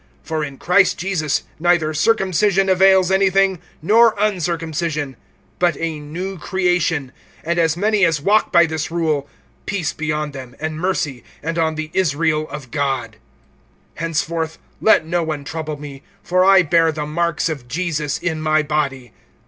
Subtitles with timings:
[0.27, 5.15] (15)For in Christ Jesus neither circumcision avails anything, nor uncircumcision,
[5.59, 7.11] but a new creation.
[7.45, 9.29] (16)And as many as walk by this rule,
[9.67, 13.17] peace be on them, and mercy, and on the Israel of God.
[13.99, 18.63] (17)Henceforth let no one trouble me; for I bear the marks of Jesus in my
[18.63, 19.13] body.